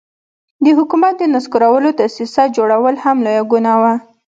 د 0.63 0.65
حکومت 0.77 1.13
د 1.19 1.23
نسکورولو 1.33 1.89
دسیسه 1.99 2.43
جوړول 2.55 2.95
هم 3.03 3.17
لویه 3.25 3.43
ګناه 3.51 3.75
وه. 3.81 3.93